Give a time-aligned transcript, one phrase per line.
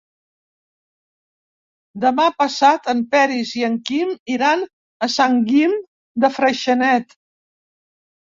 [2.05, 4.65] Demà passat en Peris i en Quim iran
[5.09, 5.75] a Sant Guim
[6.25, 7.15] de Freixenet.